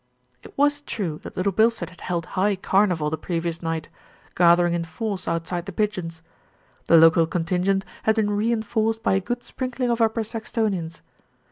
[0.41, 3.87] It was true that Little Bilstead had held high car nival the previous night,
[4.33, 6.23] gathering in force outside The Pigeons.
[6.87, 11.01] The local contingent had been rein forced by a good sprinkling of Upper Saxtonians.